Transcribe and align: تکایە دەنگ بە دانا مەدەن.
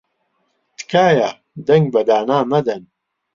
تکایە 0.77 1.29
دەنگ 1.67 1.85
بە 1.93 2.01
دانا 2.07 2.39
مەدەن. 2.51 2.83